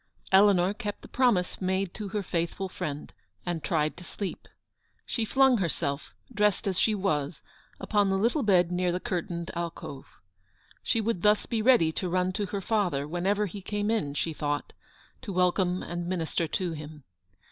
[0.31, 3.13] Eleanor kept the promise made to her faithful friend,
[3.45, 4.47] and tried to sleep.
[5.05, 7.43] She flung herself, dressed as she was,
[7.79, 10.07] upon the little bed near the curtained alcove.
[10.81, 14.33] She would thus be ready to run to her father, whenever he came in, she
[14.33, 14.73] thought,
[15.21, 17.03] to welcome and minister to him.